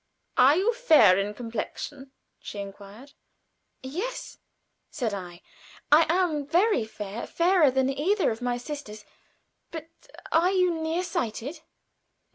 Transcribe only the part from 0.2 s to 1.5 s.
"Are you fair in